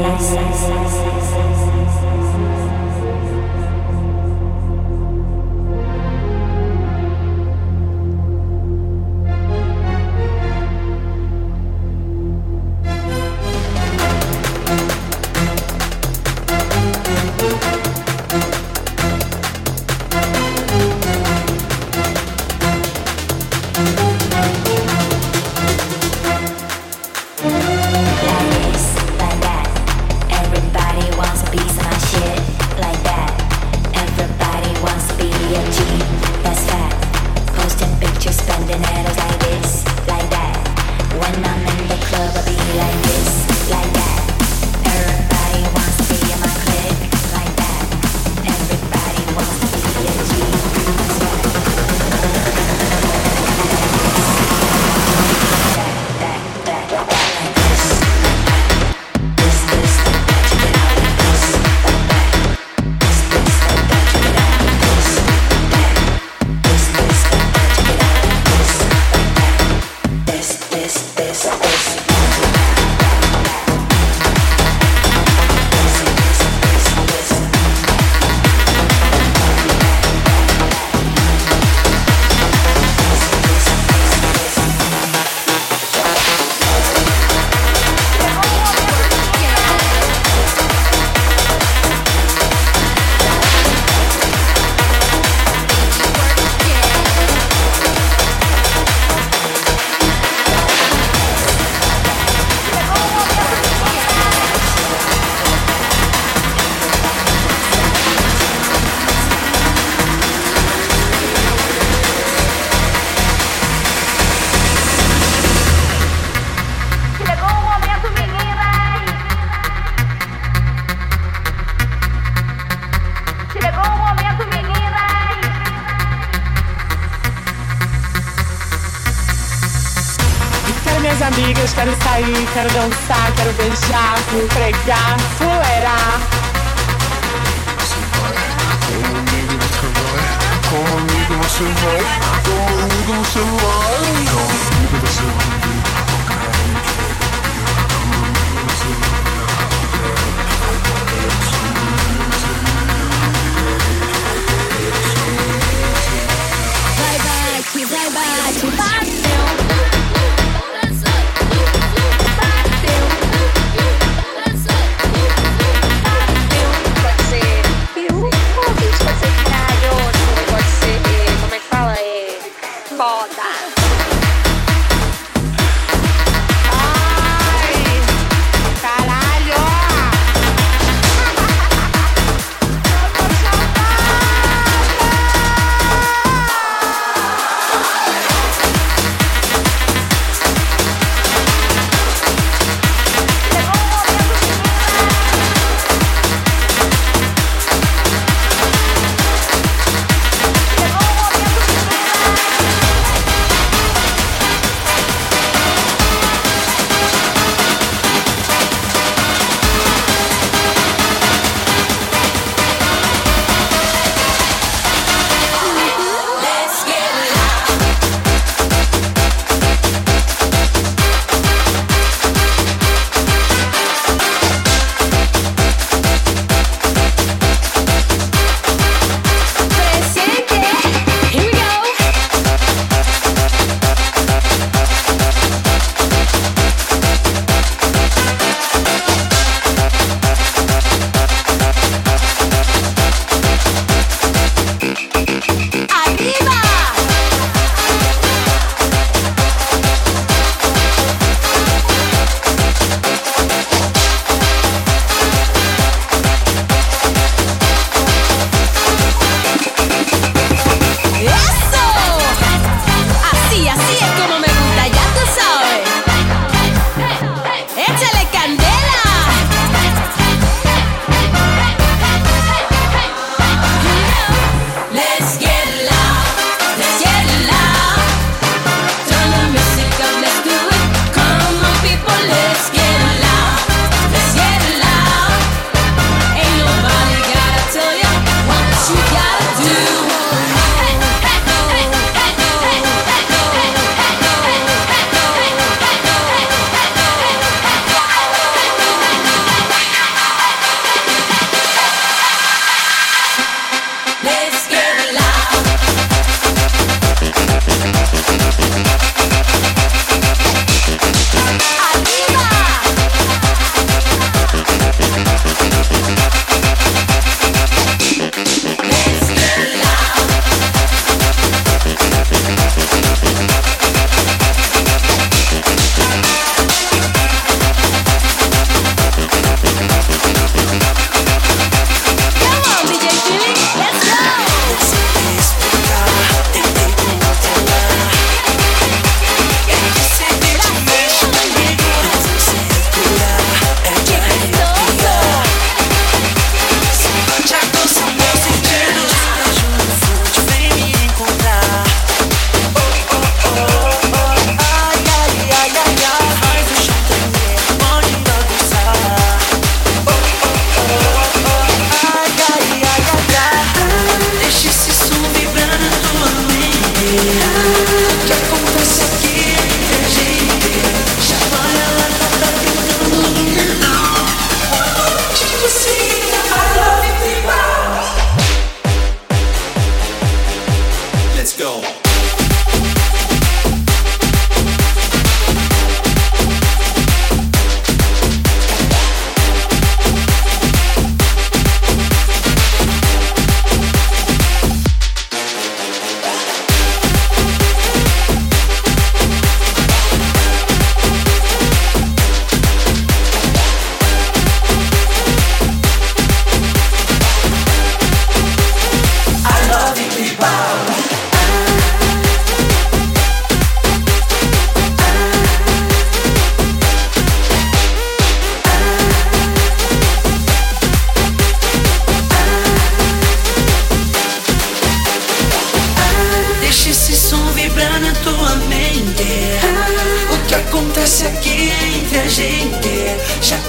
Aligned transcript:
quero 0.00 0.39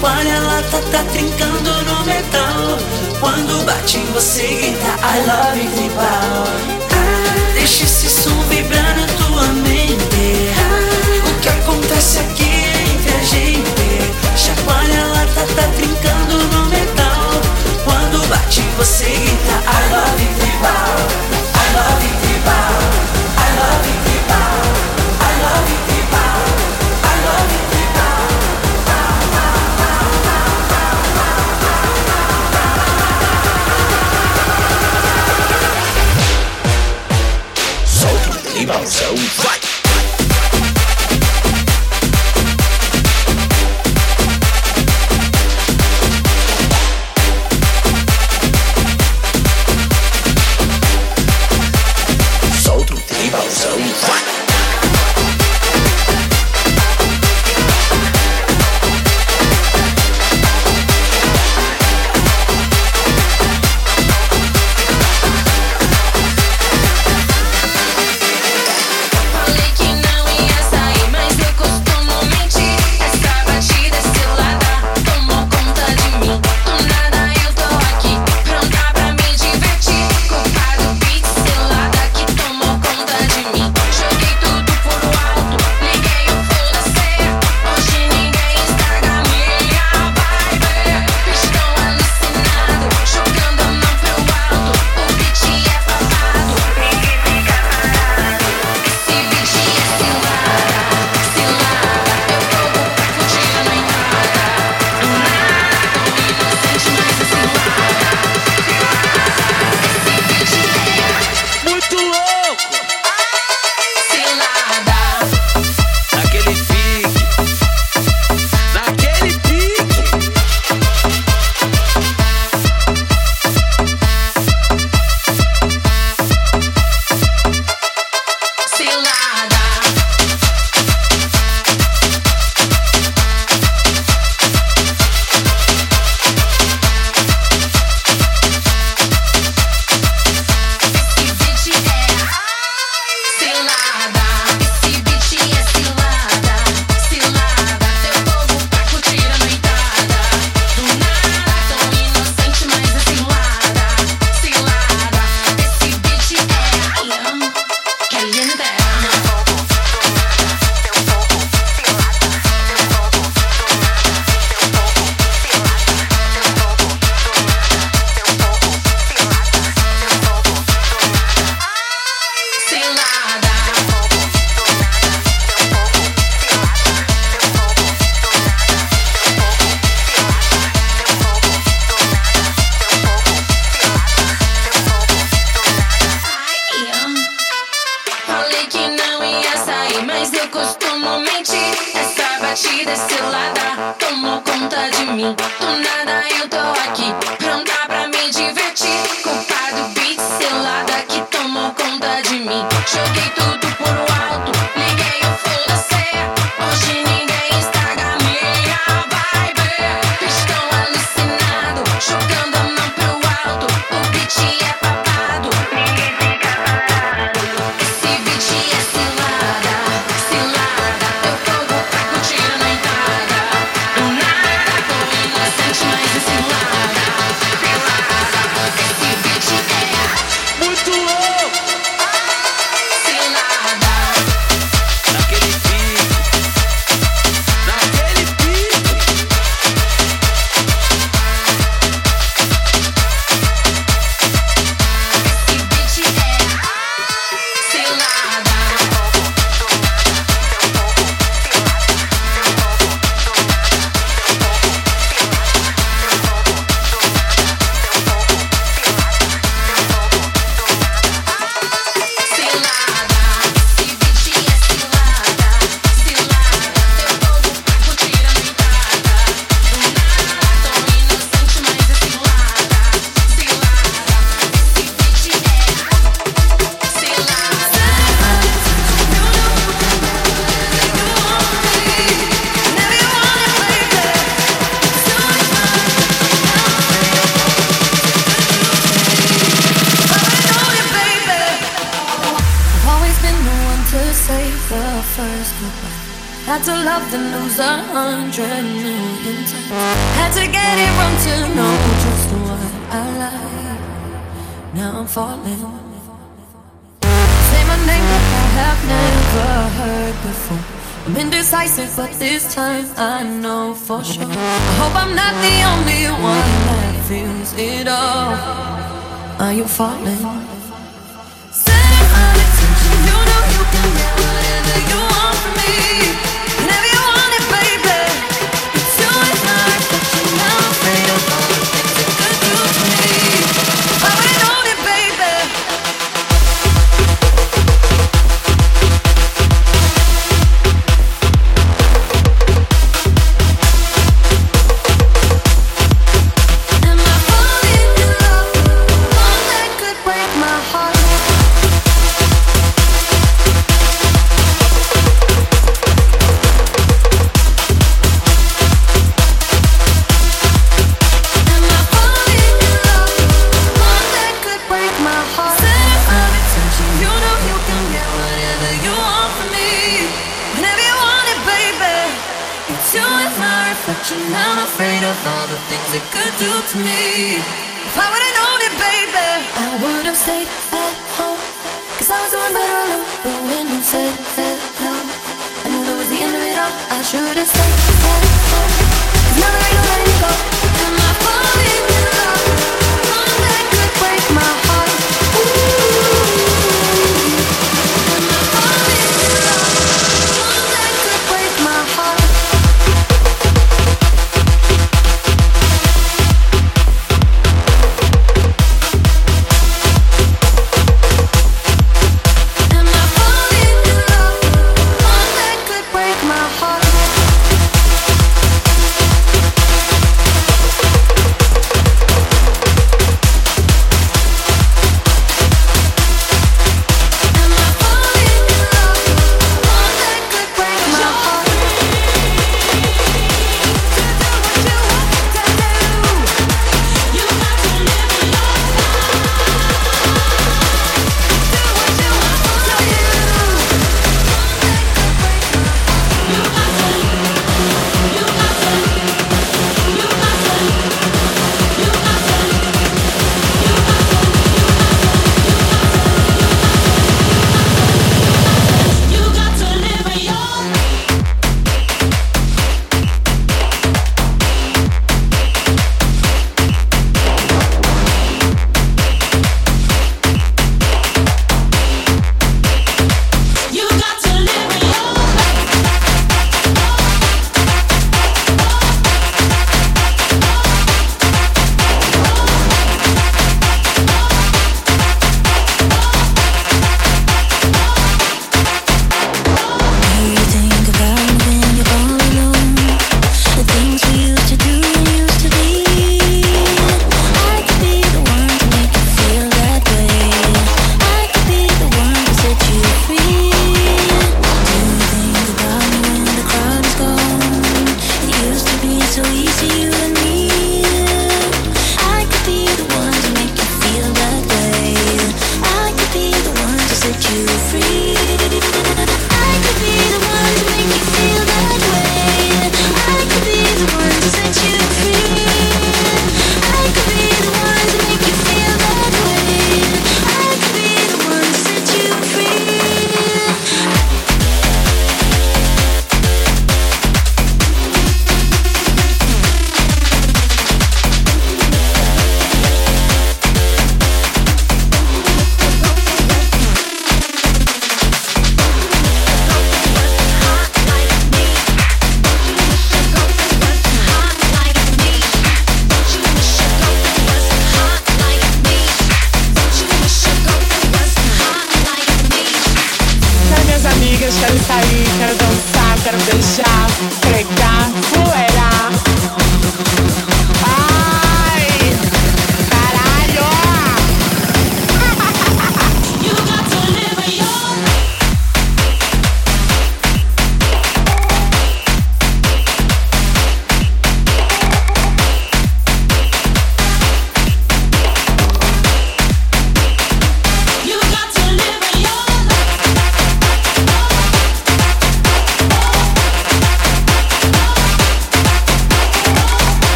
toalha, 0.00 0.28
ela 0.28 0.62
tá, 0.62 0.80
tá 0.90 1.04
trincando 1.12 1.72
no 1.84 2.04
metal. 2.04 2.78
Quando 3.20 3.64
bate, 3.64 3.98
em 3.98 4.06
você 4.12 4.46
grita 4.46 4.88
I 5.02 5.26
love 5.26 5.62
you, 5.62 5.70
tribal. 5.72 6.44
Ah, 6.90 7.52
deixa 7.54 7.84
esse 7.84 8.08
som 8.08 8.34
vibrar 8.48 8.96
na 8.96 9.06
tua 9.06 9.46
mente. 9.62 10.50
Ah, 10.56 11.28
o 11.28 11.40
que 11.40 11.48
acontece 11.48 12.18
aqui 12.20 12.44
é 12.44 12.94
entre 12.94 13.14
a 13.14 13.22
gente? 13.22 13.70
Chacoalha, 14.36 14.94
ela 14.94 15.26
tá, 15.34 15.42
tá 15.54 15.68
trincando 15.76 16.38
no 16.46 16.66
metal. 16.66 17.30
Quando 17.84 18.26
bate, 18.28 18.60
em 18.60 18.76
você 18.76 19.04
grita 19.04 19.62
I 19.66 19.92
love 19.92 20.22
you, 20.22 20.34
tribal. 20.38 21.29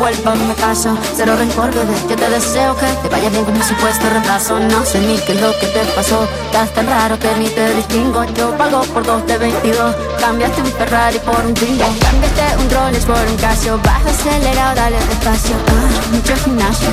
Vuelvo 0.00 0.30
a 0.30 0.34
mi 0.34 0.54
casa. 0.54 0.96
Cero 1.14 1.36
rencor, 1.36 1.70
bebé 1.74 1.92
Yo 2.08 2.16
te 2.16 2.30
deseo 2.30 2.74
que 2.74 2.86
te 2.86 3.08
vaya 3.10 3.28
bien 3.28 3.44
con 3.44 3.52
mi 3.52 3.62
supuesto 3.62 4.08
reemplazo. 4.08 4.58
No 4.58 4.82
sé 4.82 4.98
ni 4.98 5.18
qué 5.18 5.32
es 5.34 5.40
lo 5.42 5.52
que 5.60 5.66
te 5.66 5.80
pasó. 5.94 6.26
Estás 6.46 6.72
tan 6.72 6.86
raro 6.86 7.18
que 7.18 7.28
ni 7.38 7.50
te 7.50 7.74
distingo. 7.74 8.24
Yo 8.32 8.56
pago 8.56 8.80
por 8.94 9.04
dos 9.04 9.26
de 9.26 9.36
22 9.36 9.94
Cambiaste 10.18 10.62
un 10.62 10.72
Ferrari 10.72 11.18
por 11.18 11.44
un 11.44 11.52
Twingo. 11.52 11.84
Cambiaste 12.00 12.42
un 12.62 12.70
Rolex 12.70 13.04
por 13.04 13.18
un 13.18 13.36
Casio. 13.36 13.78
Baja 13.84 14.08
acelerado, 14.08 14.74
dale 14.74 14.96
despacio. 15.04 15.56
Ah, 15.68 16.06
Mucho 16.12 16.34
gimnasio. 16.44 16.88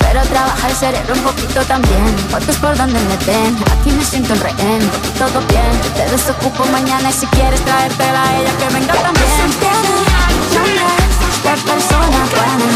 Pero 0.00 0.20
trabaja 0.22 0.68
el 0.68 0.74
cerebro 0.74 1.14
un 1.14 1.20
poquito 1.20 1.62
también. 1.66 2.18
Fotos 2.30 2.56
por 2.56 2.76
donde 2.76 2.98
me 2.98 3.16
den. 3.26 3.56
Aquí 3.78 3.92
me 3.92 4.04
siento 4.04 4.34
en 4.34 4.40
rehén. 4.40 4.90
Todo 5.16 5.40
bien. 5.46 5.70
Te 5.94 6.10
desocupo 6.10 6.64
mañana 6.72 7.10
y 7.10 7.12
si 7.12 7.26
quieres 7.28 7.64
traértela 7.64 8.24
a 8.24 8.40
ella 8.40 8.50
que 8.58 8.74
venga 8.74 8.94
también 8.94 9.69
de 11.50 11.56
persona 11.62 12.06
buena 12.06 12.70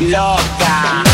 loca. 0.00 1.13